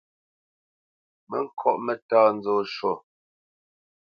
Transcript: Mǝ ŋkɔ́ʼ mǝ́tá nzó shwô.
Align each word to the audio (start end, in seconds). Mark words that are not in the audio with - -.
Mǝ 1.29 1.37
ŋkɔ́ʼ 1.45 1.77
mǝ́tá 1.85 2.19
nzó 2.35 2.55
shwô. 2.73 2.93